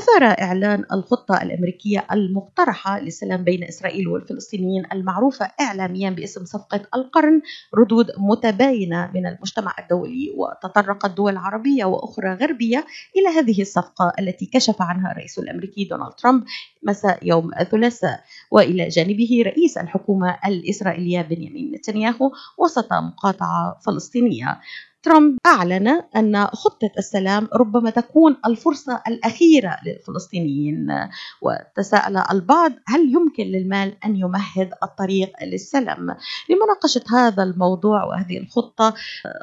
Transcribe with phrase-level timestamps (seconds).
[0.00, 7.42] أثار إعلان الخطة الأمريكية المقترحة للسلام بين إسرائيل والفلسطينيين المعروفة إعلاميا باسم صفقة القرن
[7.74, 12.84] ردود متباينة من المجتمع الدولي وتطرقت دول عربية وأخرى غربية
[13.16, 16.44] إلى هذه الصفقة التي كشف عنها الرئيس الأمريكي دونالد ترامب
[16.82, 18.20] مساء يوم الثلاثاء.
[18.50, 24.60] وإلى جانبه رئيس الحكومة الإسرائيلية بنيامين نتنياهو وسط مقاطعة فلسطينية.
[25.02, 30.88] ترامب أعلن أن خطة السلام ربما تكون الفرصة الأخيرة للفلسطينيين.
[31.42, 36.16] وتساءل البعض هل يمكن للمال أن يمهد الطريق للسلام؟
[36.50, 38.94] لمناقشة هذا الموضوع وهذه الخطة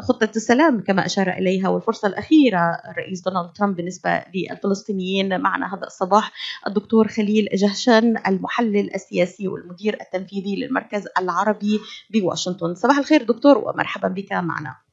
[0.01, 6.31] خطة السلام كما أشار إليها والفرصة الأخيرة الرئيس دونالد ترامب بالنسبة للفلسطينيين معنا هذا الصباح
[6.67, 11.79] الدكتور خليل جهشن المحلل السياسي والمدير التنفيذي للمركز العربي
[12.13, 12.75] بواشنطن.
[12.75, 14.86] صباح الخير دكتور ومرحبا بك معنا.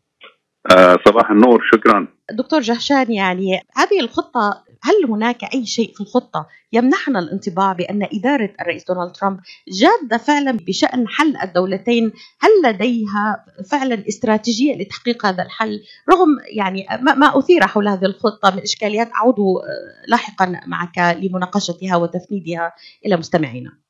[0.71, 2.09] آه، صباح النور شكرا.
[2.33, 8.51] دكتور جهشان يعني هذه الخطة هل هناك أي شيء في الخطة يمنحنا الانطباع بأن إدارة
[8.61, 15.81] الرئيس دونالد ترامب جادة فعلا بشأن حل الدولتين؟ هل لديها فعلا استراتيجية لتحقيق هذا الحل؟
[16.11, 22.73] رغم يعني ما أثير حول هذه الخطة من إشكاليات أعود آه، لاحقا معك لمناقشتها وتفنيدها
[23.07, 23.84] إلى مستمعينا.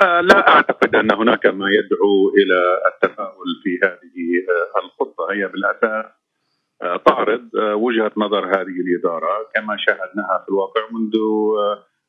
[0.00, 5.32] لا أعتقد أن هناك ما يدعو إلى التفاؤل في هذه آه، الخطة.
[5.32, 6.04] هي بالأساس
[6.82, 11.12] آه، تعرض وجهه نظر هذه الإدارة كما شاهدناها في الواقع منذ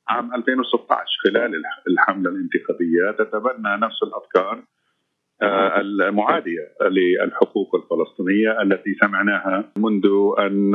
[0.10, 4.64] عام 2016 خلال الحملة الانتخابية تتبنى نفس الأفكار
[5.82, 10.06] المعادية للحقوق الفلسطينية التي سمعناها منذ
[10.40, 10.72] أن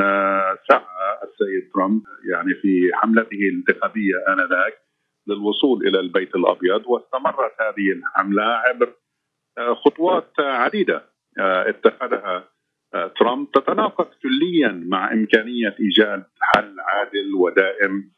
[0.69, 4.90] سعى السيد ترامب يعني في حملته الانتخابية آنذاك
[5.31, 8.95] للوصول إلى البيت الأبيض واستمرت هذه الحملة عبر
[9.59, 11.05] آه، خطوات عديدة
[11.41, 12.49] آه، اتخذها
[12.95, 13.51] آه، ترامب.
[13.51, 18.11] تتناقض كليا مع إمكانية إيجاد حل عادل ودائم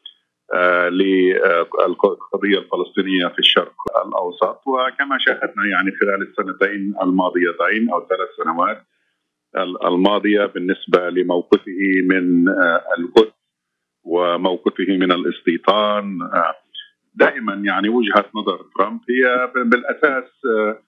[0.89, 4.61] للقضية الفلسطينية في الشرق الأوسط.
[4.67, 8.85] وكما شاهدنا يعني خلال السنتين الماضيتين أو ثلاث سنوات
[9.85, 12.49] الماضية بالنسبة لموقفه من
[12.97, 13.33] القدس
[14.03, 16.19] وموقفه من الاستيطان
[17.15, 20.79] دائما يعني وجهة نظر ترامب هي بالأساس آه،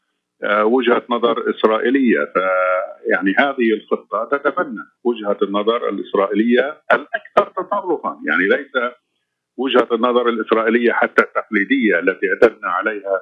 [0.44, 2.20] آه، وجهة نظر إسرائيلية.
[2.34, 8.94] فيعني هذه الخطة تتبنى وجهة النظر الإسرائيلية الأكثر تطرفا يعني ليس
[9.58, 13.22] وجهة النظر الإسرائيلية حتى التقليدية التي اعتدنا عليها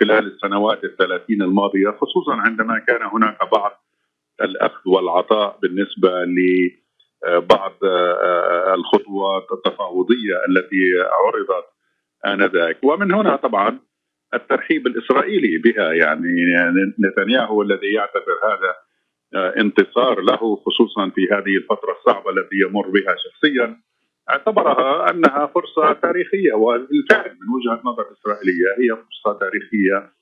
[0.00, 3.84] خلال السنوات الثلاثين الماضية خصوصا عندما كان هناك بعض
[4.40, 11.73] الأخذ والعطاء بالنسبة لبعض آه، الخطوات التفاوضية التي عرضت
[12.26, 12.78] آنذاك.
[12.84, 13.80] ومن هنا طبعا
[14.34, 15.92] الترحيب الإسرائيلي بها.
[15.92, 16.28] يعني
[17.00, 18.74] نتنياهو الذي يعتبر هذا
[19.34, 23.76] آه، انتصار له خصوصا في هذه الفترة الصعبة التي يمر بها شخصيا
[24.30, 26.52] اعتبرها أنها فرصة تاريخية.
[26.52, 30.12] وبالفعل من وجهة نظر إسرائيلية هي فرصة تاريخية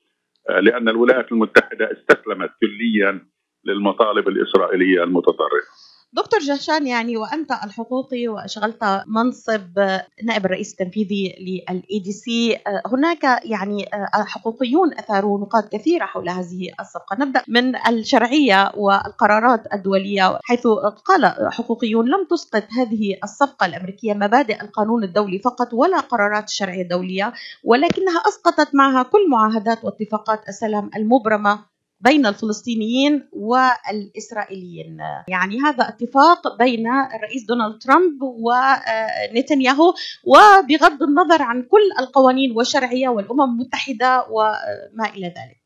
[0.49, 3.25] آه، لأن الولايات المتحدة استسلمت كليا
[3.65, 5.92] للمطالب الإسرائيلية المتطرفة.
[6.15, 9.79] دكتور جهشان يعني وأنت الحقوقي واشغلت منصب
[10.23, 17.15] نائب الرئيس التنفيذي للإي دي سي هناك يعني حقوقيون أثاروا نقاط كثيرة حول هذه الصفقة.
[17.19, 20.67] نبدأ من الشرعية والقرارات الدولية حيث
[21.05, 27.33] قال حقوقيون لم تسقط هذه الصفقة الأمريكية مبادئ القانون الدولي فقط ولا قرارات الشرعية الدولية
[27.63, 31.72] ولكنها أسقطت معها كل معاهدات واتفاقات السلام المبرمة.
[32.03, 34.97] بين الفلسطينيين والإسرائيليين.
[35.27, 39.93] يعني هذا اتفاق بين الرئيس دونالد ترامب ونتنياهو
[40.23, 45.63] وبغض النظر عن كل القوانين والشرعية والأمم المتحدة وما إلى ذلك.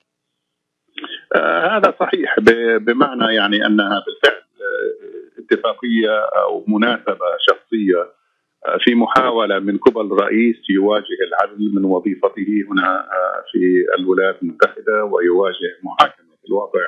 [1.36, 2.40] آه هذا صحيح.
[2.78, 8.18] بمعنى يعني أنها بالفعل آه، اتفاقية أو مناسبة شخصية
[8.66, 15.03] آه، في محاولة من قبل الرئيس يواجه العدل من وظيفته هنا آه، في الولايات المتحدة
[15.03, 16.88] ويواجه محاكمة الواقع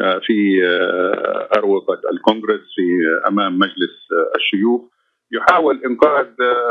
[0.00, 2.82] آه، في آه، أروقة الكونغرس في
[3.24, 4.80] آه، أمام مجلس الشيوخ.
[5.32, 6.26] يحاول إنقاذ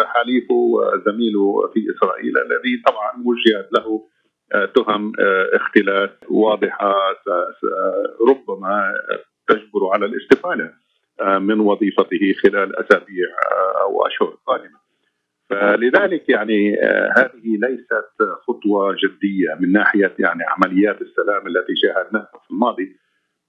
[0.06, 4.08] حليفه وزميله في إسرائيل الذي طبعا وجهت له
[4.76, 5.12] تهم
[5.54, 6.96] اختلاس واضحة
[8.30, 8.94] ربما
[9.48, 10.74] تجبر على الاستقالة
[11.40, 13.28] من وظيفته خلال أسابيع
[13.82, 14.91] أو أشهر قادمة.
[15.52, 18.16] فلذلك يعني آه، هذه ليست
[18.48, 22.96] خطوة جدية من ناحية يعني عمليات السلام التي شاهدناها في الماضي.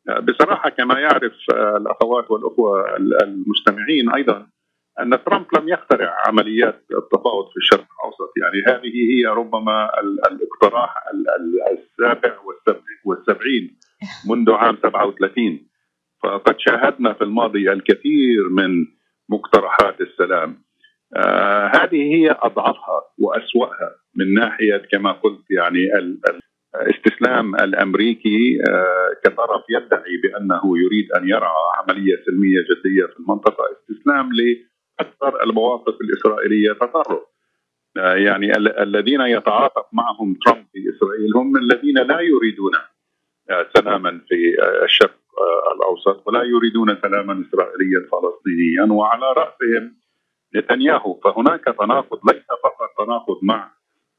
[0.08, 4.46] آه، بصراحة كما يعرف آه، الأخوات والأخوة المستمعين أيضا
[5.00, 8.32] أن ترامب لم يخترع عمليات التفاوض في الشرق الأوسط.
[8.43, 9.90] يعني هذه هي ربما
[10.31, 10.94] الاقتراح
[11.72, 12.37] السابع
[13.05, 13.76] والسبعين
[14.28, 15.69] منذ عام 37
[16.22, 18.87] فقد شاهدنا في الماضي الكثير من
[19.28, 20.71] مقترحات السلام.
[21.16, 25.90] آه هذه هي أضعفها وأسوأها من ناحية كما قلت يعني
[26.74, 33.64] الاستسلام الأمريكي آه كطرف يدعي بأنه يريد أن يرى عملية سلمية جدية في المنطقة.
[33.72, 37.20] استسلام لأكثر المواقف الإسرائيلية تطرف.
[37.96, 42.72] آه يعني الذين يتعاطف معهم ترامب في إسرائيل هم الذين لا يريدون
[43.50, 45.18] آه، سلاما في الشرق
[45.76, 50.01] الأوسط ولا يريدون سلاما إسرائيليا فلسطينيا وعلى رأسهم
[50.56, 53.70] نتنياهو فهناك تناقض ليس فقط تناقض مع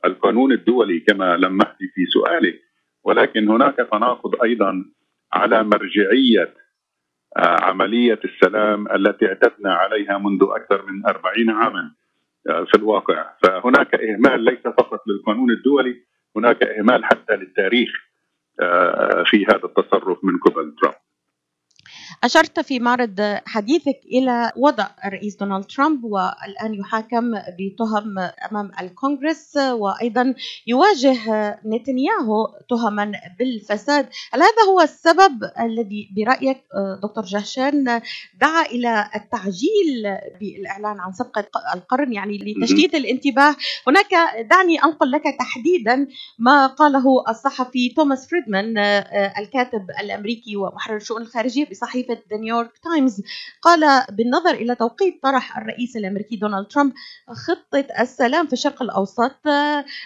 [0.06, 2.62] القانون الدولي كما لمحت في سؤالك
[3.04, 4.86] ولكن هناك تناقض أيضا
[5.34, 6.54] على مرجعية
[7.38, 11.92] آه، عملية السلام التي اعتدنا عليها منذ أكثر من أربعين عاما
[12.50, 13.26] آه، في الواقع.
[13.44, 16.04] فهناك إهمال ليس فقط للقانون الدولي
[16.36, 17.90] هناك إهمال حتى للتاريخ
[18.60, 20.96] آه، في هذا التصرف من قبل ترامب.
[22.24, 28.20] أشرت في معرض حديثك إلى وضع الرئيس دونالد ترامب والآن يحاكم بتهم
[28.52, 30.34] أمام الكونغرس وأيضا
[30.68, 31.16] يواجه
[31.66, 34.10] نتنياهو تهما بالفساد.
[34.34, 36.64] هل هذا هو السبب الذي برأيك
[37.04, 38.02] دكتور جهشان
[38.42, 41.46] دعا إلى التعجيل بالإعلان عن صفقة
[41.76, 43.56] القرن؟ يعني لتشتيت الانتباه
[43.88, 44.12] هناك
[44.50, 46.08] دعني أنقل لك تحديدا
[46.40, 48.78] ما قاله الصحفي توماس فريدمان
[49.40, 53.22] الكاتب الأمريكي ومحرر الشؤون الخارجية بصحيفة ذا نيويورك تايمز
[53.62, 56.94] قال بالنظر إلى توقيت طرح الرئيس الأمريكي دونالد ترامب
[57.48, 59.48] خطة السلام في الشرق الأوسط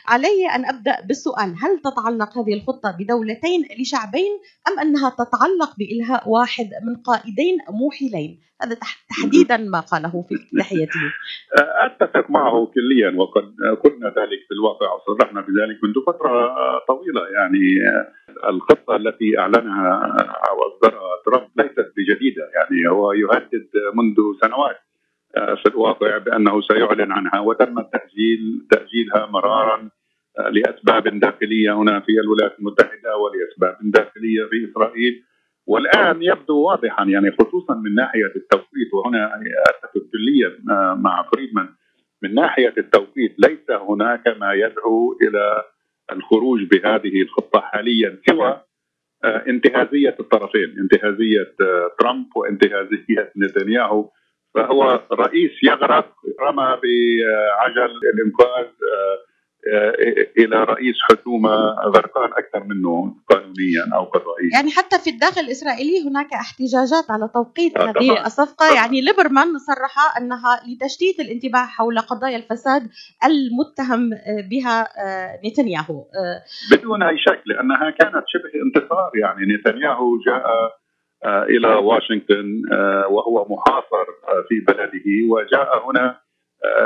[0.07, 4.31] علي أن أبدأ بالسؤال هل تتعلق هذه الخطة بدولتين لشعبين
[4.67, 8.77] أم أنها تتعلق بإلهاء واحد من قائدين موحلين؟ هذا
[9.09, 10.99] تحديدا ما قاله في افتتاحيته
[11.85, 16.55] أتفق معه كليا وقد قلنا ذلك في الواقع وصرحنا بذلك منذ فترة
[16.87, 17.59] طويلة يعني
[18.49, 20.17] الخطة التي أعلنها
[20.49, 24.77] أو أصدرها ترامب ليست بجديدة يعني هو يهدد منذ سنوات
[25.33, 29.89] في الواقع بأنه سيعلن عنها وتم التاجيل تأجيلها مرارا
[30.51, 35.23] لأسباب داخلية هنا في الولايات المتحدة ولأسباب داخلية في إسرائيل.
[35.67, 40.57] والآن يبدو واضحا يعني خصوصا من ناحية التوقيت وهنا اتفق كليا
[40.95, 41.69] مع فريدمان
[42.23, 45.63] من ناحية التوقيت ليس هناك ما يدعو إلى
[46.11, 48.61] الخروج بهذه الخطة حاليا سوى
[49.25, 51.55] انتهازية الطرفين انتهازية
[51.99, 54.09] ترامب وانتهازية نتنياهو.
[54.55, 59.26] فهو رئيس يغرق رمى بعجل الإنقاذ آه،
[60.37, 61.49] إلى رئيس حكومه
[61.95, 67.77] غرقان أكثر منه قانونيا أو كرئيس يعني حتى في الداخل الاسرائيلي هناك احتجاجات على توقيت
[67.77, 72.89] آه هذه الصفقه يعني ليبرمان صرح انها لتشتيت الانتباه حول قضايا الفساد
[73.25, 74.09] المتهم
[74.49, 74.87] بها
[75.45, 76.05] نتنياهو
[76.71, 80.45] بدون اي شك لانها كانت شبه انتصار يعني نتنياهو جاء
[81.25, 82.61] إلى واشنطن
[83.09, 84.05] وهو محاصر
[84.49, 86.26] في بلده وجاء هنا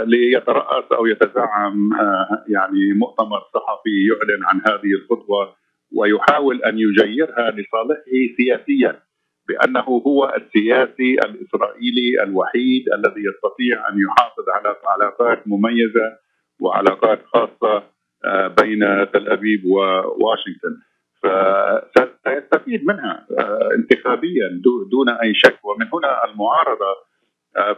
[0.06, 5.56] ليترأس أو يتزعم آه، يعني مؤتمر صحفي يعلن عن هذه الخطوة
[5.96, 9.00] ويحاول أن يجيرها لصالحه سياسيا
[9.48, 16.18] بأنه هو السياسي الإسرائيلي الوحيد الذي يستطيع أن يحافظ على علاقات مميزة
[16.62, 17.84] وعلاقات خاصة
[18.26, 18.80] آه، بين
[19.14, 20.78] تل أبيب وواشنطن.
[21.24, 23.28] فسيستفيد منها
[23.76, 25.60] انتخابيا دون أي شك.
[25.64, 27.11] ومن هنا المعارضة آه،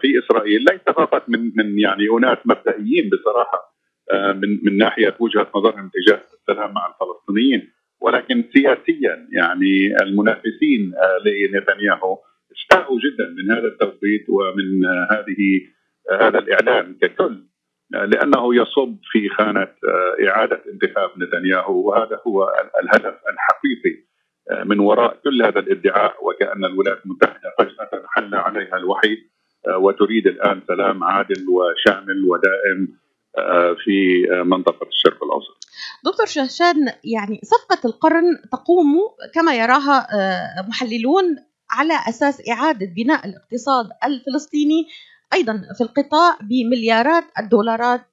[0.01, 0.59] في إسرائيل.
[0.59, 3.73] ليس فقط من من يعني اناس مبدئيين بصراحة
[4.11, 7.71] آه، من من ناحية وجهة نظرهم تجاه السلام مع الفلسطينيين.
[8.01, 12.17] ولكن سياسيا يعني المنافسين آه، لنتنياهو
[12.51, 15.61] استاءوا جدا من هذا التوقيت ومن هذه
[16.21, 17.43] هذا الإعلان ككل
[17.91, 19.67] لأنه يصب في خانة
[20.27, 21.89] إعادة انتخاب نتنياهو.
[21.89, 22.53] وهذا هو
[22.83, 24.03] الهدف الحقيقي
[24.65, 26.15] من وراء كل هذا الادعاء.
[26.25, 29.17] وكأن الولايات المتحدة فجاه حل عليها الوحيد.
[29.17, 29.32] آه،
[29.67, 33.03] وتريد الآن سلام عادل وشامل ودائم
[33.37, 35.67] آه، في منطقة الشرق الأوسط.
[36.05, 38.95] دكتور شهشان يعني صفقة القرن تقوم
[39.33, 41.37] كما يراها آه، محللون
[41.71, 44.87] على أساس إعادة بناء الاقتصاد الفلسطيني
[45.33, 48.07] أيضا في القطاع بمليارات الدولارات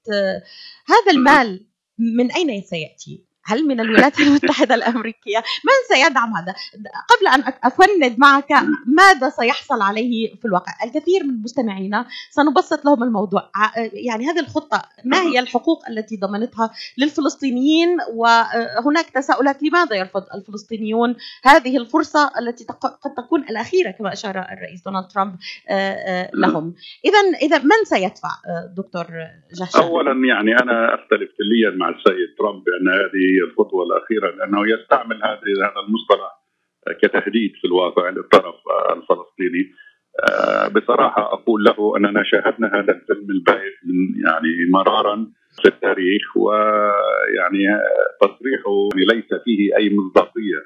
[0.87, 1.67] هذا المال
[1.99, 6.55] من أين سيأتي؟ هل من الولايات المتحدة الأمريكية؟ من سيدعم هذا؟
[7.09, 8.53] قبل أن أفند معك
[8.87, 13.51] ماذا سيحصل عليه في الواقع؟ الكثير من مستمعينا سنبسط لهم الموضوع.
[13.93, 21.77] يعني هذه الخطة ما هي الحقوق التي ضمنتها للفلسطينيين؟ وهناك تساؤلات لماذا يرفض الفلسطينيون هذه
[21.77, 25.37] الفرصة التي قد تكون الأخيرة كما أشار الرئيس دونالد ترامب
[26.35, 28.31] لهم؟ إذا إذا من سيدفع
[28.77, 29.07] دكتور
[29.61, 35.17] جهشان أولا يعني أنا أختلف كليا مع السيد ترامب بأن هذه الخطوة الأخيرة لأنه يستعمل
[35.17, 36.41] هذا هذا المصطلح
[37.03, 38.55] كتهديد في الواقع للطرف
[38.91, 39.73] الفلسطيني.
[40.75, 45.27] بصراحة أقول له أننا شاهدنا هذا الفيلم البائس من يعني مرارا
[45.63, 47.65] في التاريخ ويعني
[48.21, 50.61] تصريحه ليس فيه أي مصداقية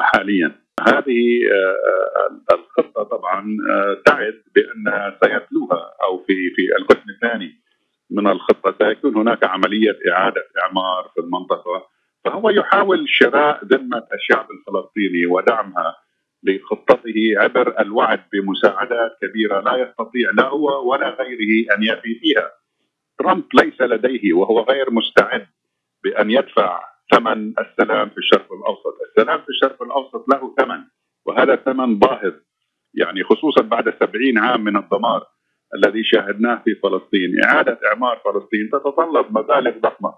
[0.00, 0.52] حاليا.
[0.88, 1.40] هذه
[2.52, 3.56] الخطة طبعا
[4.06, 7.60] تعد بأن سيتلوها أو في في القسم الثاني.
[8.10, 8.74] من الخطة.
[8.78, 11.86] سيكون هناك عملية إعادة إعمار في المنطقة.
[12.24, 15.96] فهو يحاول شراء ذمة الشعب الفلسطيني ودعمها
[16.42, 22.50] لخطته عبر الوعد بمساعدات كبيرة لا يستطيع لا هو ولا غيره أن يفي فيها.
[23.18, 25.46] ترامب ليس لديه وهو غير مستعد
[26.04, 28.96] بأن يدفع ثمن السلام في الشرق الأوسط.
[29.08, 30.84] السلام في الشرق الأوسط له ثمن
[31.26, 32.34] وهذا ثمن باهظ.
[32.94, 35.26] يعني خصوصا بعد سبعين عام من الدمار.
[35.74, 37.44] الذي شاهدناه في فلسطين.
[37.44, 40.14] إعادة إعمار فلسطين تتطلب مبالغ ضخمة.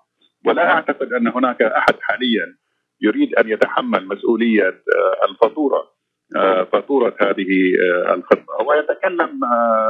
[0.46, 2.56] ولا أعتقد أن هناك أحد حاليا
[3.02, 5.92] يريد أن يتحمل مسؤولية آه، الفاتورة
[6.36, 7.48] آه، فاتورة هذه
[7.84, 9.40] آه، الخطة هو يتكلم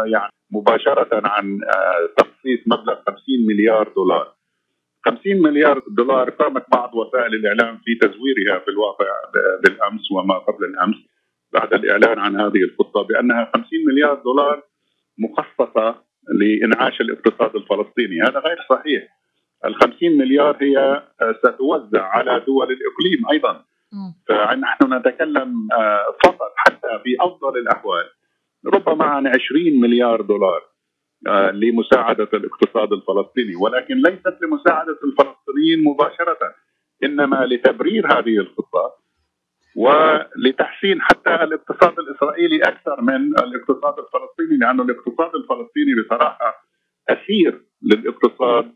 [0.07, 1.59] يعني مباشرة عن
[2.17, 4.35] تخصيص مبلغ 50 مليار دولار.
[5.05, 9.07] 50 مليار دولار قامت بعض وسائل الإعلام في تزويرها في الواقع
[9.63, 10.97] بالأمس وما قبل الأمس
[11.53, 14.63] بعد الإعلان عن هذه الخطة بأنها 50 مليار دولار
[15.19, 16.03] مخصصة
[16.41, 18.23] لإنعاش الاقتصاد الفلسطيني.
[18.23, 19.03] هذا غير صحيح.
[19.65, 21.03] ال 50 مليار هي
[21.39, 23.65] ستوزع على دول الإقليم أيضا.
[24.29, 28.05] فنحن نتكلم آه، فقط حتى في أفضل الأحوال.
[28.75, 30.63] ربما عن 20 مليار دولار
[31.27, 33.57] آه، لمساعدة الاقتصاد الفلسطيني.
[33.57, 36.39] ولكن ليست لمساعدة الفلسطينيين مباشرة
[37.05, 39.02] إنما لتبرير هذه الخطة.
[39.77, 46.65] ولتحسين حتى الاقتصاد الإسرائيلي أكثر من الاقتصاد الفلسطيني لأن الاقتصاد الفلسطيني بصراحة
[47.09, 48.73] أسير للاقتصاد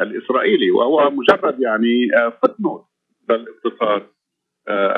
[0.00, 2.08] الإسرائيلي وهو مجرد يعني
[2.42, 2.84] فوتنوت
[3.30, 4.02] آه، للاقتصاد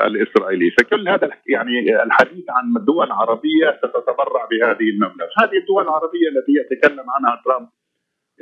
[0.05, 6.51] الإسرائيلي، فكل هذا يعني الحديث عن الدول العربيه ستتبرع بهذه المبلغ، هذه الدول العربية التي
[6.51, 7.67] يتكلم عنها ترامب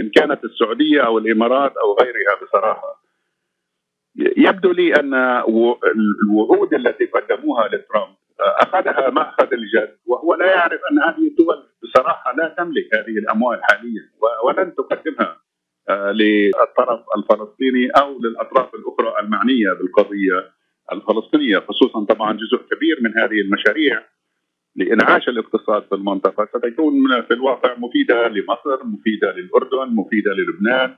[0.01, 3.04] إن كانت السعودية أو الإمارات أو غيرها بصراحة.
[4.17, 5.13] يبدو لي أن
[6.23, 12.35] الوعود التي قدموها لترامب آه، أخذها مأخذ الجد وهو لا يعرف أن هذه الدول بصراحة
[12.35, 14.09] لا تملك هذه الأموال حاليا
[14.45, 15.37] ولن تقدمها
[15.89, 20.51] آه، للطرف الفلسطيني أو للأطراف الأخرى المعنية بالقضية
[20.91, 24.03] الفلسطينية خصوصا طبعا جزء كبير من هذه المشاريع
[24.75, 26.45] لإنعاش الاقتصاد في المنطقة.
[26.45, 30.95] ستكون في الواقع مفيدة لمصر، مفيدة للأردن، مفيدة للبنان.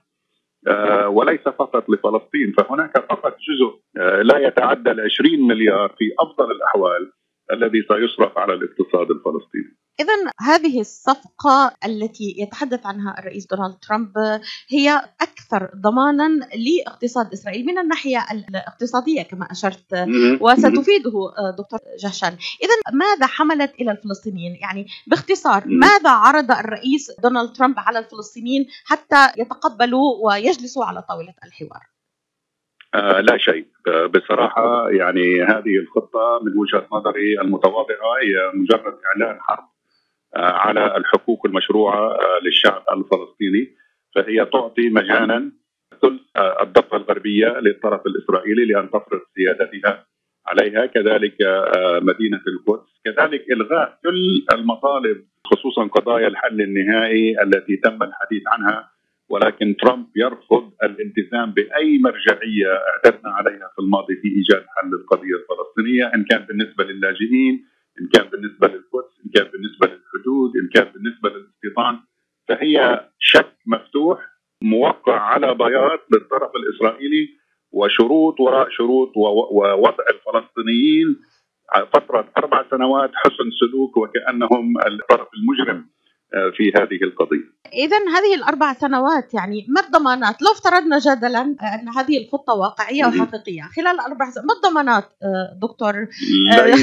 [1.08, 7.12] وليس فقط لفلسطين فهناك فقط جزء آه، لا يتعدى ال 20 مليار في أفضل الأحوال.
[7.51, 9.77] الذي سيصرف على الاقتصاد الفلسطيني.
[10.00, 14.12] إذا هذه الصفقة التي يتحدث عنها الرئيس دونالد ترامب
[14.70, 19.94] هي أكثر ضمانا لاقتصاد إسرائيل من الناحية الاقتصادية كما أشرت
[20.42, 22.38] وستفيده آه، دكتور جهشان.
[22.63, 29.27] إذا ماذا حملت إلى الفلسطينيين؟ يعني باختصار ماذا عرض الرئيس دونالد ترامب على الفلسطينيين حتى
[29.38, 31.97] يتقبلوا ويجلسوا على طاولة الحوار؟
[32.98, 33.66] آه لا شيء.
[33.88, 39.63] آه بصراحة يعني هذه الخطة من وجهة نظري المتواضعة هي مجرد إعلان حرب
[40.36, 43.75] آه، على الحقوق المشروعة آه، للشعب الفلسطيني.
[44.16, 45.51] فهي تعطي مجانا
[46.01, 50.06] ثلث آه، الضفة الغربية للطرف الإسرائيلي لأن تفرض سيادتها
[50.48, 51.36] عليها كذلك
[52.01, 58.89] مدينة القدس كذلك إلغاء كل المطالب خصوصا قضايا الحل النهائي التي تم الحديث عنها
[59.30, 66.06] ولكن ترامب يرفض الالتزام بأي مرجعية اعتدنا عليها في الماضي في إيجاد حل القضية الفلسطينية
[66.16, 67.66] إن كان بالنسبة للاجئين
[68.02, 72.00] إن كان بالنسبة للقدس إن كان بالنسبة للحدود إن كان بالنسبة للاستيطان.
[72.48, 74.20] فهي شك مفتوح
[74.64, 77.30] موقع على بياض للطرف الإسرائيلي
[77.72, 81.20] وشروط وراء شروط ووضع الفلسطينيين
[81.94, 85.90] فترة أربع سنوات حسن سلوك وكأنهم الطرف المجرم.
[86.30, 87.58] في هذه القضية.
[87.74, 93.62] اذا هذه الأربع سنوات يعني ما الضمانات؟ لو افترضنا جدلا أن هذه الخطة واقعية وحقيقية
[93.76, 95.96] خلال أربع سنوات ما الضمانات آه، دكتور؟
[96.52, 96.76] آه،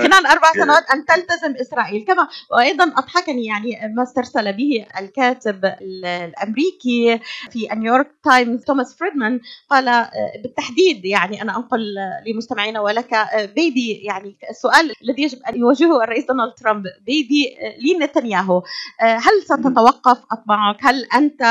[0.04, 2.04] خلال أربع سنوات أن تلتزم إسرائيل.
[2.04, 10.06] كما وأيضا أضحكني يعني ما استرسل به الكاتب الأمريكي في نيويورك تايمز توماس فريدمان قال
[10.42, 11.94] بالتحديد يعني أنا أنقل
[12.26, 13.10] لمستمعينا ولك
[13.56, 18.61] بيدي يعني السؤال الذي يجب أن يواجهه الرئيس دونالد ترامب لبيبي نتنياهو.
[19.00, 21.42] عنده هل ستتوقف أطماعك هل أنت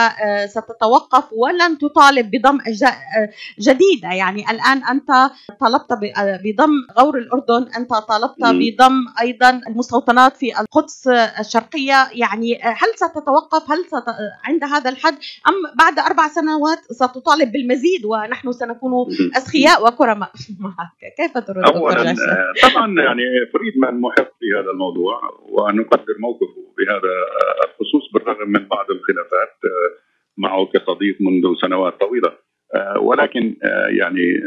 [0.49, 2.97] ستتوقف ولن تطالب بضم أجزاء
[3.59, 5.93] جديدة؟ يعني الآن أنت طلبت
[6.43, 11.07] بضم غور الأردن أنت طالبت بضم أيضا المستوطنات في القدس
[11.39, 12.09] الشرقية.
[12.13, 14.05] يعني هل ستتوقف؟ هل ست...
[14.43, 15.13] عند هذا الحد؟
[15.47, 18.91] أم بعد أربع سنوات ستطالب بالمزيد ونحن سنكون
[19.37, 22.15] أسخياء وكرماء؟ معك كيف ترد أولا
[22.63, 27.00] طبعا يعني فريد من محق في هذا الموضوع ونقدر موقفه بهذا
[27.65, 29.55] الخصوص بالرغم من بعض الخلافات
[30.37, 32.37] معه كصديق منذ سنوات طويلة.
[32.99, 33.55] ولكن
[33.99, 34.43] يعني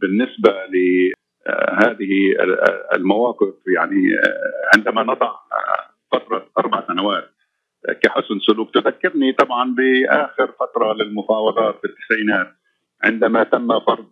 [0.00, 2.34] بالنسبة لهذه
[2.94, 4.02] المواقف يعني
[4.74, 5.32] عندما نضع
[6.12, 7.30] فترة أربع سنوات
[8.02, 12.52] كحسن سلوك تذكرني طبعا بآخر فترة للمفاوضات في التسعينات
[13.04, 14.06] عندما تم فرض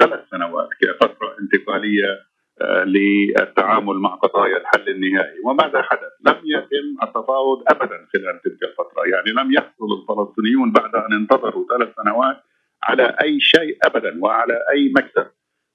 [0.00, 2.20] ثلاث سنوات كفترة انتقالية
[2.62, 5.40] للتعامل مع قضايا الحل النهائي.
[5.44, 9.02] وماذا حدث؟ لم يتم التفاوض ابدا خلال تلك الفترة.
[9.06, 12.36] يعني لم يحصل الفلسطينيون بعد أن انتظروا ثلاث سنوات
[12.82, 15.26] على أي شيء ابدا وعلى أي مكسب.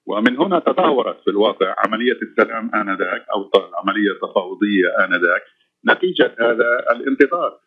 [0.06, 5.42] ومن هنا تدهورت في الواقع عملية السلام آنذاك أو العملية التفاوضيه آنذاك
[5.88, 7.60] نتيجة هذا الانتظار.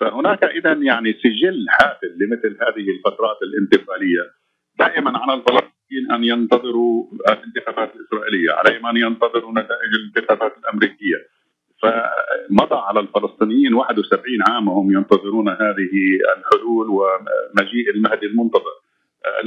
[0.00, 4.22] فهناك اذا يعني سجل حافل لمثل هذه الفترات الانتقالية.
[4.78, 11.36] دائما على الفلسطينيين أن ينتظروا الانتخابات الإسرائيلية، عليهم ان ينتظروا نتائج الانتخابات الأمريكية.
[11.82, 15.94] فمضى على الفلسطينيين 71 عام وهم ينتظرون هذه
[16.38, 18.76] الحلول ومجيء المهدي المنتظر.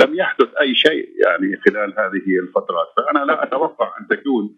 [0.02, 4.56] لم يحدث أي شيء يعني خلال هذه الفترات، فأنا لا أتوقع أن تكون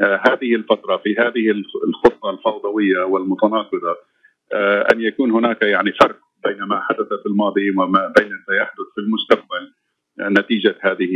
[0.00, 1.50] هذه الفترة في هذه
[1.88, 3.96] الخطة الفوضوية والمتناقضة
[4.92, 9.72] أن يكون هناك يعني فرق بين ما حدث في الماضي وما بين سيحدث في المستقبل
[10.20, 11.12] نتيجة هذه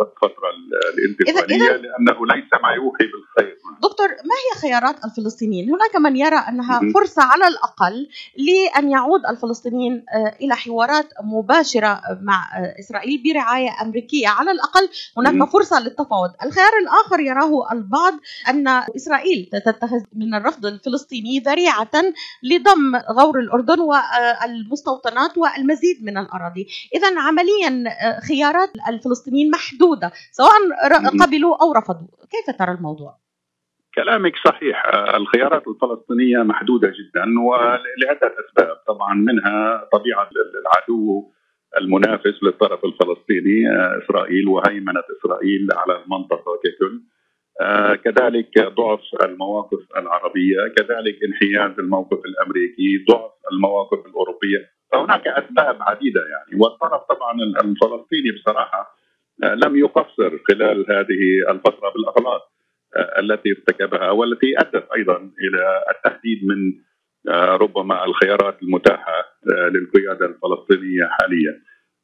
[0.00, 0.50] الفترة
[0.94, 3.56] الانتقالية لأنه ليس ما يوحي بالخير.
[3.82, 10.04] دكتور ما هي خيارات الفلسطينيين؟ هناك من يرى أنها فرصة على الأقل لأن يعود الفلسطينيين
[10.40, 12.48] إلى حوارات مباشرة مع
[12.80, 14.88] إسرائيل برعاية أمريكية، على الأقل
[15.18, 18.12] هناك فرصة للتفاوض، الخيار الآخر يراه البعض
[18.48, 21.90] أن إسرائيل تتخذ من الرفض الفلسطيني ذريعة
[22.42, 27.90] لضم غور الأردن والمستوطنات والمزيد من الأراضي، إذا عمليا
[28.28, 30.50] خيارات الفلسطينيين محدودة سواء
[31.20, 33.16] قبلوا أو رفضوا، كيف ترى الموضوع؟
[33.94, 34.86] كلامك صحيح.
[35.14, 40.28] الخيارات الفلسطينية محدودة جدا ولعده اسباب طبعا منها طبيعة
[40.60, 41.30] العدو
[41.78, 43.64] المنافس للطرف الفلسطيني
[44.04, 47.02] إسرائيل وهيمنة إسرائيل على المنطقة ككل.
[48.04, 54.79] كذلك ضعف المواقف العربية كذلك انحياز الموقف الأمريكي ضعف المواقف الأوروبية.
[54.92, 57.32] فهناك أسباب عديدة يعني والطرف طبعا
[57.64, 58.96] الفلسطيني بصراحة
[59.42, 62.52] لم يقصر خلال هذه الفترة بالأغلاط
[63.18, 66.72] التي ارتكبها والتي أدت أيضا إلى التحديد من
[67.34, 71.62] ربما الخيارات المتاحة للقيادة الفلسطينية حاليا.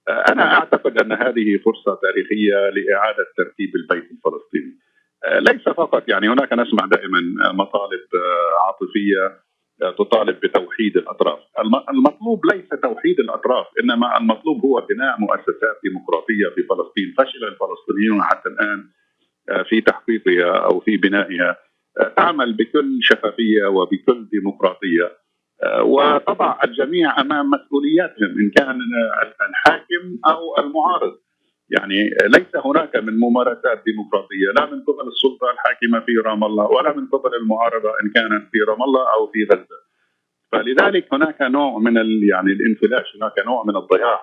[0.08, 4.78] أنا أعتقد أن هذه فرصة تاريخية لإعادة ترتيب البيت الفلسطيني.
[5.38, 7.20] ليس فقط يعني هناك نسمع دائما
[7.52, 8.06] مطالب
[8.66, 9.45] عاطفية
[9.98, 11.38] تطالب بتوحيد الأطراف،
[11.90, 18.48] المطلوب ليس توحيد الأطراف إنما المطلوب هو بناء مؤسسات ديمقراطية في فلسطين، فشل الفلسطينيون حتى
[18.48, 18.88] الآن
[19.64, 21.56] في تحقيقها أو في بنائها.
[22.16, 25.16] تعمل بكل شفافية وبكل ديمقراطية.
[25.80, 28.78] وتضع الجميع أمام مسؤولياتهم إن كان
[29.48, 31.18] الحاكم أو المعارض.
[31.70, 36.96] يعني ليس هناك من ممارسات ديمقراطية لا من قبل السلطة الحاكمة في رام الله ولا
[36.96, 39.86] من قبل المعارضة إن كانت في رام الله أو في غزة.
[40.52, 41.96] فلذلك هناك نوع من
[42.28, 44.20] يعني الانفلاش هناك نوع من الضياع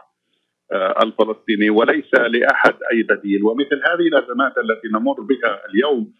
[1.03, 6.13] الفلسطيني وليس لأحد أي بديل ومثل هذه الأزمات التي نمر بها اليوم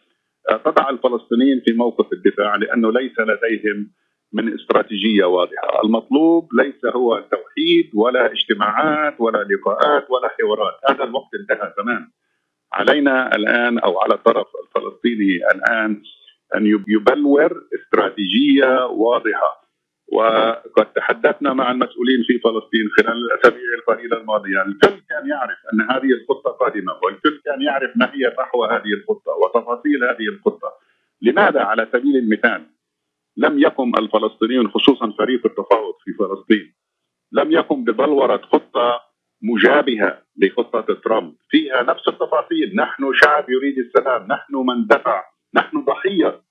[0.66, 3.92] تضع الفلسطينيين في موقف الدفاع لأنه ليس لديهم
[4.34, 11.30] من استراتيجية واضحة، المطلوب ليس هو توحيد ولا اجتماعات ولا لقاءات ولا حوارات، هذا الوقت
[11.40, 12.08] انتهى زمان.
[12.74, 16.02] علينا الآن أو على الطرف الفلسطيني الآن
[16.56, 19.64] أن يبلور استراتيجية واضحة
[20.12, 26.12] وقد تحدثنا مع المسؤولين في فلسطين خلال الأسابيع القليلة الماضية، الكل كان يعرف أن هذه
[26.22, 30.74] الخطة قادمة والكل كان يعرف ما هي فحوى هذه الخطة وتفاصيل هذه الخطة.
[31.22, 32.66] لماذا على سبيل المثال
[33.38, 36.74] لم يقم الفلسطينيون خصوصا فريق التفاوض في فلسطين
[37.34, 39.02] لم يقم ببلورة خطة
[39.42, 41.36] مجابهة لخطة ترامب.
[41.50, 42.76] فيها نفس التفاصيل.
[42.76, 44.28] نحن شعب يريد السلام.
[44.28, 45.24] نحن من دفع.
[45.56, 46.42] نحن ضحية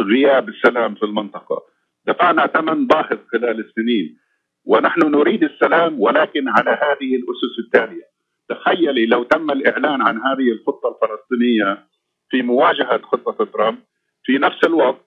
[0.00, 1.62] غياب السلام في المنطقة.
[2.06, 4.18] دفعنا ثمن باهظ خلال السنين.
[4.64, 8.04] ونحن نريد السلام ولكن على هذه الأسس التالية.
[8.48, 11.86] تخيلي لو تم الإعلان عن هذه الخطة الفلسطينية
[12.28, 13.78] في مواجهة خطة ترامب
[14.24, 15.05] في نفس الوقت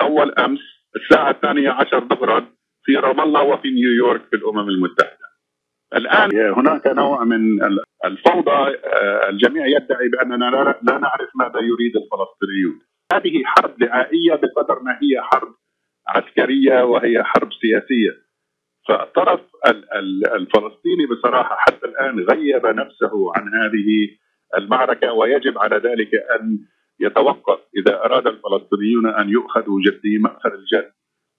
[0.00, 0.60] أول أمس
[0.96, 2.46] الساعة الثانية عشر ظهرا
[2.84, 5.26] في رام الله وفي نيويورك في الأمم المتحدة.
[5.94, 7.62] الآن هناك نوع من
[8.04, 12.80] الفوضى آه، الجميع يدعي بأننا لا نعرف ماذا يريد الفلسطينيون.
[13.12, 15.54] هذه حرب دعائية بقدر ما هي حرب
[16.08, 18.26] عسكرية وهي حرب سياسية.
[18.88, 19.40] فالطرف
[20.36, 24.08] الفلسطيني بصراحة حتى الآن غيب نفسه عن هذه
[24.58, 26.58] المعركة ويجب على ذلك أن
[27.00, 30.92] يتوقف إذا أراد الفلسطينيون أن يؤخذوا جدي مأخذ الجد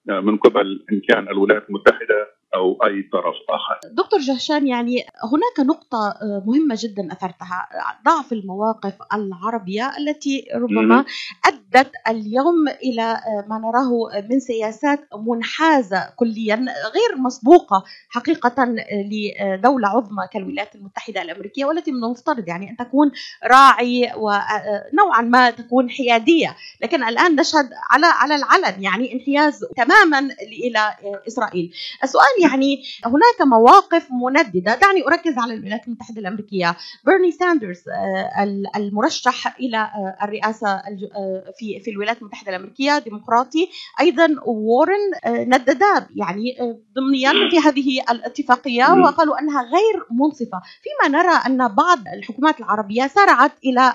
[0.06, 3.94] من قبل إن كان الولايات المتحدة أو أي طرف آخر.
[3.94, 7.68] دكتور جهشان يعني هناك نقطة آه، مهمة جدا أثرتها
[8.04, 11.04] ضعف المواقف العربية التي ربما
[11.46, 16.56] أدت اليوم إلى آه، ما نراه من سياسات منحازة كليا
[16.94, 18.74] غير مسبوقة حقيقة
[19.10, 23.10] لدولة عظمى كالولايات المتحدة الأمريكية والتي من المفترض يعني أن تكون
[23.44, 30.18] راعي ونوعا آه، ما تكون حيادية، لكن الآن نشهد على على العلن يعني انحياز تماما
[30.42, 30.94] إلى
[31.28, 31.72] إسرائيل.
[32.02, 34.74] السؤال يعني هناك مواقف منددة.
[34.74, 36.76] دعني أركز على الولايات المتحدة الأمريكية.
[37.06, 38.42] بيرني ساندرز آه،
[38.76, 43.68] المرشح إلى آه، الرئاسة آه، في في الولايات المتحدة الأمريكية ديمقراطي.
[44.00, 46.56] أيضا وورن نددا يعني
[46.96, 50.60] ضمنيا في هذه الاتفاقية وقالوا أنها غير منصفة.
[50.82, 53.92] فيما نرى أن بعض الحكومات العربية سارعت إلى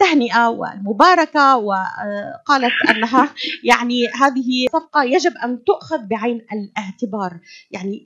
[0.00, 3.30] التهنئة والمباركة وقالت أنها
[3.70, 7.38] يعني هذه صفقة يجب أن تؤخذ بعين الاعتبار،
[7.70, 8.04] يعني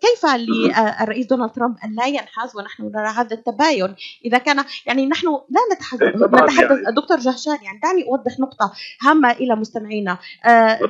[0.00, 5.26] كيف للرئيس دونالد ترامب أن لا ينحاز ونحن نرى هذا التباين؟ إذا كان يعني نحن
[5.26, 6.94] لا نتحدث نتحدث يعني.
[6.96, 10.18] دكتور جهشان يعني دعني أوضح نقطة هامة إلى مستمعينا.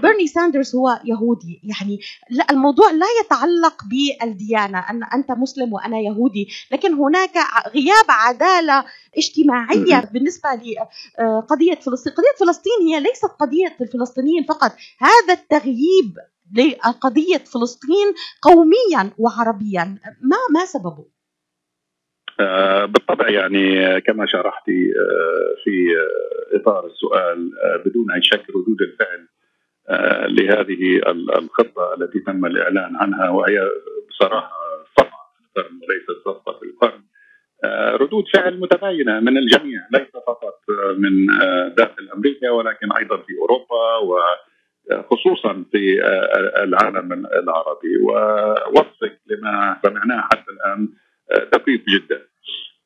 [0.02, 1.60] بيرني ساندرز هو يهودي.
[1.62, 7.36] يعني لا الموضوع لا يتعلق بالديانة أن أنت مسلم وأنا يهودي لكن هناك
[7.74, 8.84] غياب عدالة
[9.16, 16.18] اجتماعية بالنسبة لقضيه فلسطين، قضية فلسطين هي ليست قضية الفلسطينيين فقط، هذا التغييب
[16.56, 19.84] لقضية فلسطين قوميا وعربيا،
[20.20, 21.06] ما ما سببه؟
[22.40, 25.88] آه، بالطبع يعني كما شرحت آه، في
[26.52, 29.28] إطار السؤال آه، بدون أي شك ردود الفعل
[30.28, 31.00] لهذه
[31.38, 33.70] الخطة التي تم الإعلان عنها وهي
[34.08, 34.52] بصراحة
[34.98, 37.02] صفقه وليست صفقة في القرن.
[37.02, 37.11] آه،
[37.94, 40.60] ردود فعل متباينة من الجميع ليس فقط
[40.98, 44.16] من آه، داخل أمريكا ولكن أيضا في أوروبا
[44.90, 50.88] وخصوصا في آه، العالم العربي ووصفك لما سمعناه حتى الآن
[51.52, 52.22] دقيق جدا.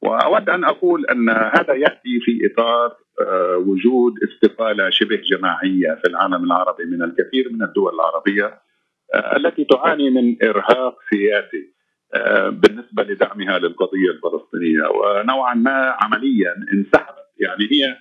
[0.03, 2.97] وأود أن أقول أن هذا يأتي في إطار
[3.57, 8.61] وجود استقالة شبه جماعية في العالم العربي من الكثير من الدول العربية
[9.37, 11.65] التي تعاني من إرهاق سياسي.
[11.71, 11.76] آه،
[12.51, 14.89] بالنسبة لدعمها للقضية الفلسطينية.
[14.89, 17.27] ونوعا ما عمليا انسحبت.
[17.41, 17.97] يعني هي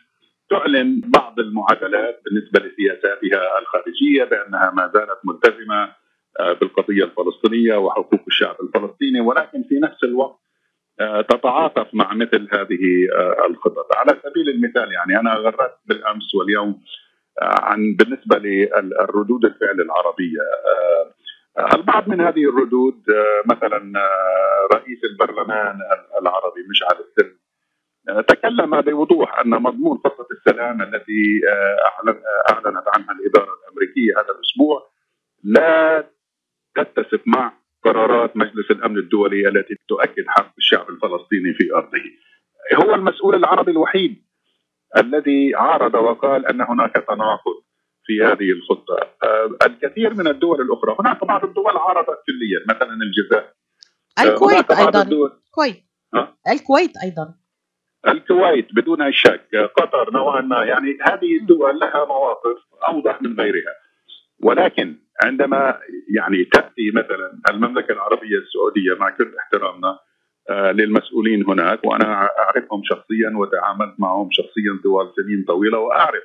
[0.49, 5.93] تعلن بعض المعادلات بالنسبة لسياساتها الخارجية بأنها ما زالت ملتزمة
[6.39, 9.19] آه، بالقضية الفلسطينية وحقوق الشعب الفلسطيني.
[9.19, 10.39] ولكن في نفس الوقت
[10.99, 13.07] آه، تتعاطف مع مثل هذه
[13.49, 13.87] الخطط.
[13.95, 16.81] على سبيل المثال يعني أنا غردت بالأمس واليوم
[17.41, 20.39] عن بالنسبة للردود الفعل العربية
[21.59, 25.79] البعض من هذه الردود آه، مثلا آه، رئيس البرلمان
[26.21, 27.35] العربي مشعل السن
[28.09, 31.41] آه، تكلم بوضوح أن مضمون خطة السلام التي
[32.51, 34.89] أعلنت عنها الإدارة الأمريكية هذا الأسبوع
[35.43, 36.03] لا
[36.75, 42.01] تتسق مع قرارات مجلس الأمن الدولي التي تؤكد حق الشعب الفلسطيني في أرضه.
[42.73, 44.25] هو المسؤول العربي الوحيد
[44.97, 47.64] الذي عارض وقال أن هناك تناقض
[48.05, 48.95] في هذه الخطة.
[49.23, 50.95] آه، الكثير من الدول الأخرى.
[50.99, 53.53] هناك بعض الدول عارضت كليا مثلا الجزائر.
[54.17, 55.01] آه، الكويت أيضا.
[55.01, 55.83] الكويت
[56.51, 57.33] الكويت أيضا.
[58.07, 59.55] الكويت بدون أي شك.
[59.77, 60.63] قطر نوعا ما.
[60.63, 62.57] يعني هذه الدول لها مواقف
[62.89, 63.73] أوضح من غيرها.
[64.43, 65.79] ولكن عندما
[66.15, 69.99] يعني تأتي مثلا المملكة العربية السعودية مع كل احترامنا
[70.49, 76.23] آه، للمسؤولين هناك وأنا أعرفهم شخصيا وتعاملت معهم شخصيا طوال سنين طويلة وأعرف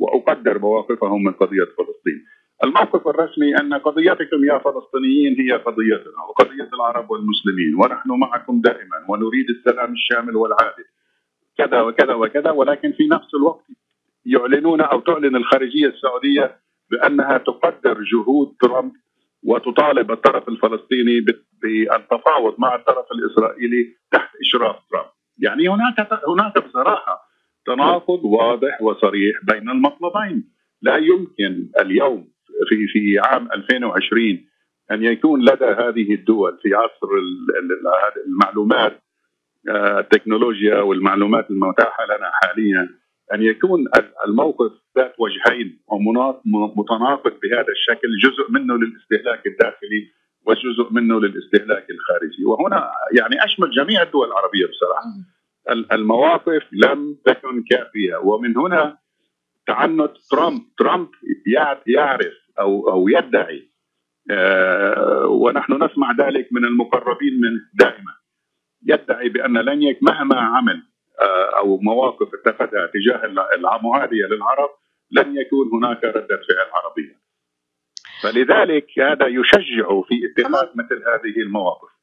[0.00, 2.24] وأقدر مواقفهم من قضية فلسطين.
[2.64, 9.50] الموقف الرسمي أن قضيتكم يا فلسطينيين هي قضيتنا وقضية العرب والمسلمين ونحن معكم دائما ونريد
[9.50, 10.84] السلام الشامل والعادل.
[11.58, 13.66] كذا وكذا وكذا ولكن في نفس الوقت
[14.26, 16.56] يعلنون أو تعلن الخارجية السعودية
[16.90, 18.92] بأنها تقدر جهود ترامب
[19.44, 21.20] وتطالب الطرف الفلسطيني
[21.62, 25.10] بالتفاوض مع الطرف الإسرائيلي تحت إشراف ترامب.
[25.38, 27.29] يعني هناك هناك بصراحة
[27.74, 30.50] تناقض واضح وصريح بين المطلبين.
[30.82, 32.28] لا يمكن اليوم
[32.68, 34.46] في في عام 2020
[34.90, 37.08] أن يكون لدى هذه الدول في عصر
[38.26, 39.02] المعلومات
[39.68, 42.88] آه، التكنولوجيا والمعلومات المتاحة لنا حاليا
[43.34, 43.84] أن يكون
[44.26, 45.82] الموقف ذات وجهين
[46.54, 50.10] ومتناقض بهذا الشكل جزء منه للاستهلاك الداخلي
[50.46, 52.44] وجزء منه للاستهلاك الخارجي.
[52.44, 55.04] وهنا يعني أشمل جميع الدول العربية بصراحة.
[55.70, 58.16] المواقف لم تكن كافية.
[58.16, 58.98] ومن هنا
[59.66, 60.62] تعنت ترامب.
[60.78, 61.08] ترامب
[61.86, 63.70] يعرف أو أو يدعي.
[64.30, 68.12] آه، ونحن نسمع ذلك من المقربين منه دائما.
[68.86, 70.82] يدعي بأن لن يك مهما عمل
[71.20, 74.70] آه، أو مواقف اتخذها تجاه المعاديه للعرب
[75.10, 77.20] لن يكون هناك ردة فعل عربية.
[78.22, 81.99] فلذلك هذا يشجع في اتخاذ مثل هذه المواقف.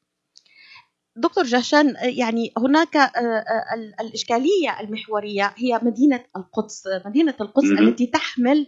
[1.18, 8.66] دكتور جهشان يعني هناك آه، آه، الإشكالية المحورية هي مدينة القدس مدينة القدس التي تحمل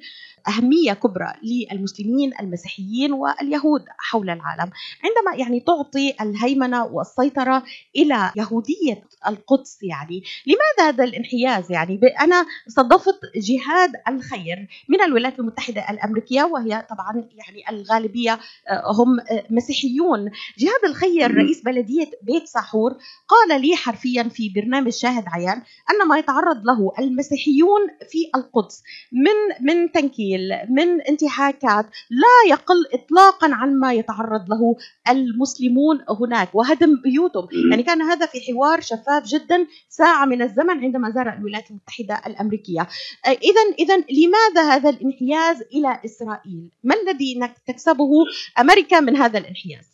[0.48, 4.70] أهمية كبرى للمسلمين المسيحيين واليهود حول العالم.
[5.04, 7.62] عندما يعني تعطي الهيمنة والسيطرة
[7.96, 15.90] إلى يهودية القدس يعني لماذا هذا الانحياز يعني؟ أنا صدفت جهاد الخير من الولايات المتحدة
[15.90, 19.16] الأمريكية وهي طبعا يعني الغالبية آه، هم
[19.50, 20.30] مسيحيون.
[20.58, 22.96] جهاد الخير رئيس بلدية بيت سحور
[23.28, 29.66] قال لي حرفيا في برنامج شاهد عيان أن ما يتعرض له المسيحيون في القدس من
[29.66, 34.76] من تنكيل من انتهاكات لا يقل إطلاقا عن ما يتعرض له
[35.08, 37.48] المسلمون هناك وهدم بيوتهم.
[37.70, 42.88] يعني كان هذا في حوار شفاف جدا ساعة من الزمن عندما زار الولايات المتحدة الأمريكية.
[43.26, 48.10] إذا إذا لماذا هذا الانحياز إلى إسرائيل؟ ما الذي تكسبه
[48.58, 49.89] أمريكا من هذا الانحياز؟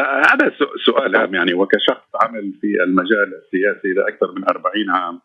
[0.00, 0.52] هذا
[0.86, 5.20] سؤال هام يعني وكشخص عمل في المجال السياسي لأكثر من 40 عام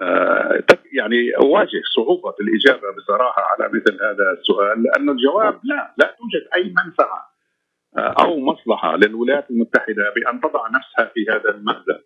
[0.00, 6.48] آه، يعني أواجه صعوبة الإجابة بصراحة على مثل هذا السؤال لأن الجواب لا لا توجد
[6.54, 7.30] أي منفعة
[7.96, 12.00] آه، أو مصلحة للولايات المتحدة بأن تضع نفسها في هذا المأزق.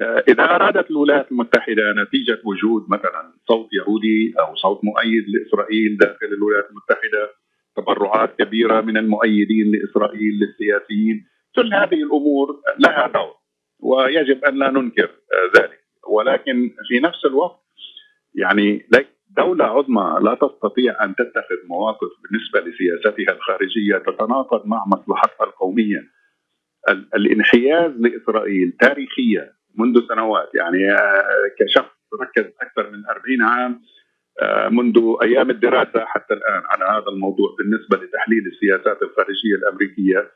[0.00, 6.26] آه، إذا أرادت الولايات المتحدة نتيجة وجود مثلا صوت يهودي أو صوت مؤيد لإسرائيل داخل
[6.26, 7.30] الولايات المتحدة
[7.76, 11.26] تبرعات كبيرة من المؤيدين لإسرائيل للسياسيين.
[11.56, 13.34] كل هذه الأمور لها دور
[13.80, 15.10] ويجب أن لا ننكر
[15.56, 15.80] ذلك.
[16.08, 17.66] ولكن في نفس الوقت
[18.34, 18.88] يعني
[19.36, 26.02] دولة عظمى لا تستطيع أن تتخذ مواقف بالنسبة لسياستها الخارجية تتناقض مع مصلحتها القومية.
[27.14, 30.78] الانحياز لإسرائيل تاريخيا منذ سنوات يعني
[31.58, 33.82] كشخص ركز أكثر من 40 عام
[34.70, 40.30] منذ أيام الدراسة حتى الآن على هذا الموضوع بالنسبة لتحليل السياسات الخارجية الأمريكية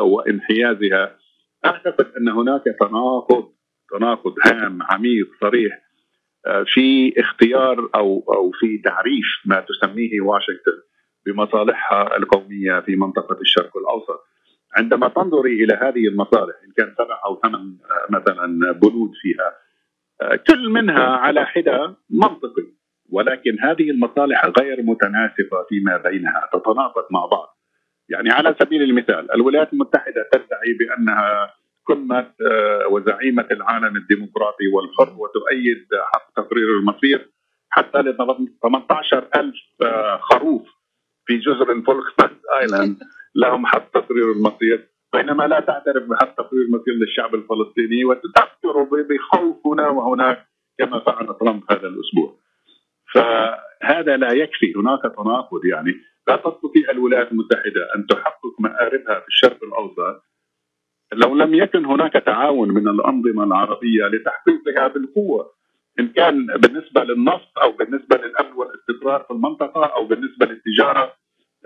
[0.00, 1.16] وانحيازها
[1.64, 3.52] أعتقد أن هناك تناقض
[3.90, 5.86] تناقض هام عميق صريح
[6.46, 10.82] آه، في اختيار أو أو في تعريف ما تسميه واشنطن
[11.26, 14.20] بمصالحها القومية في منطقة الشرق الأوسط.
[14.76, 19.54] عندما تنظري إلى هذه المصالح إن كان سبع أو ثمان آه، مثلا بنود فيها
[20.22, 22.75] آه، كل منها على حدة منطقي
[23.10, 27.56] ولكن هذه المصالح غير متناسقة فيما بينها تتناقض مع بعض.
[28.08, 31.54] يعني على سبيل المثال الولايات المتحدة تدعي بأنها
[31.86, 37.30] قمة آه، وزعيمة العالم الديمقراطي والحر وتؤيد حق تقرير المصير
[37.70, 38.16] حتى ل
[38.62, 40.62] 18000 آه، خروف
[41.26, 42.98] في جزر فولكلاند Island
[43.34, 49.88] لهم حق تقرير المصير بينما لا تعترف بحق تقرير المصير للشعب الفلسطيني وتذكر بخوف هنا
[49.88, 50.46] وهناك
[50.78, 52.38] كما فعل ترامب هذا الأسبوع.
[53.16, 55.94] فهذا لا يكفي هناك تناقض يعني.
[56.28, 60.22] لا تستطيع الولايات المتحدة أن تحقق مآربها في الشرق الأوسط.
[61.12, 65.50] لو لم يكن هناك تعاون من الأنظمة العربية لتحقيقها بالقوة
[66.00, 71.12] إن كان بالنسبة للنفط أو بالنسبة للأمن والاستقرار في المنطقة أو بالنسبة للتجارة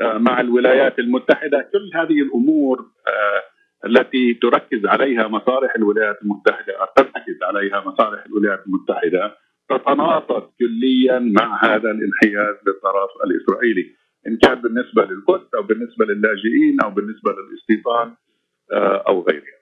[0.00, 3.42] آه، مع الولايات المتحدة كل هذه الأمور آه،
[3.86, 9.36] التي تركز عليها مصالح الولايات المتحدة تركز عليها مصالح الولايات المتحدة
[9.70, 13.87] تتناقض كليا مع هذا الانحياز للطرف الإسرائيلي
[14.26, 18.16] إن كان بالنسبة للقدس أو بالنسبة للاجئين أو بالنسبة للاستيطان
[18.72, 19.61] آه، أو غيرها.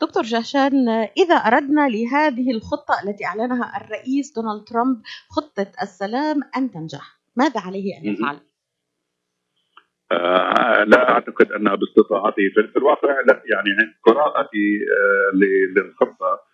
[0.00, 7.20] دكتور جهشان إذا أردنا لهذه الخطة التي أعلنها الرئيس دونالد ترامب خطة السلام أن تنجح
[7.36, 8.40] ماذا عليه أن يفعل؟
[10.12, 13.70] آه لا أعتقد أنها باستطاعته في الواقع لا يعني
[14.04, 15.36] قراءتي آه
[15.76, 16.47] للخطة آه،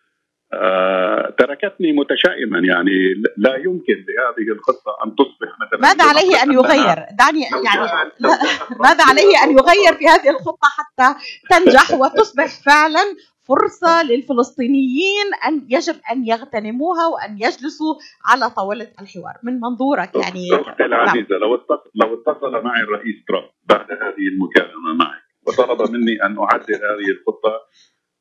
[1.38, 7.40] تركتني متشائما يعني لا يمكن لهذه الخطة أن تصبح مثلا ماذا عليه أن يغير؟ دعني
[7.42, 7.88] يعني
[8.86, 11.14] ماذا عليه أن يغير في هذه الخطة حتى
[11.50, 13.02] تنجح وتصبح فعلا
[13.48, 20.84] فرصة للفلسطينيين أن يجب أن يغتنموها وأن يجلسوا على طاولة الحوار من منظورك يعني أختي
[20.84, 21.40] العزيزة نعم.
[21.40, 26.74] لو اتصل لو اتصل معي الرئيس ترامب بعد هذه المكالمة معي وطلب مني أن أعدل
[26.74, 27.52] هذه الخطة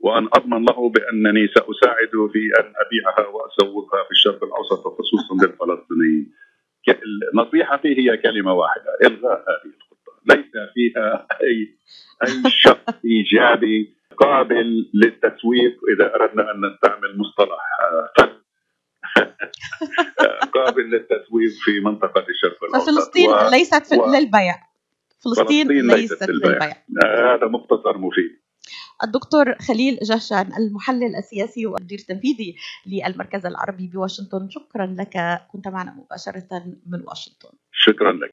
[0.04, 6.34] وأن أضمن له بأنني سأساعده في أن أبيعها وأسوقها في الشرق الأوسط وخصوصا للفلسطينيين.
[7.34, 11.78] نصيحتي هي كلمة واحدة الغاء هذه الخطة، ليس فيها اي
[12.24, 17.60] أي شق إيجابي قابل للتسويق إذا أردنا أن نستعمل مصطلح
[20.54, 22.89] قابل للتسويق في منطقة الشرق الأوسط.
[22.89, 23.50] ففلسطين و...
[23.52, 24.16] ليست و...
[24.16, 24.56] للبيع.
[25.24, 26.52] فلسطين, فلسطين ليست, ليست للبيع.
[26.52, 27.36] للبيع.
[27.36, 28.43] هذا مختصر مفيد.
[29.04, 34.49] الدكتور خليل جهشان المحلل السياسي والمدير التنفيذي للمركز العربي بواشنطن.
[34.49, 37.58] شكرا لك كنت معنا مباشرة من واشنطن.
[37.71, 38.30] شكرا لك.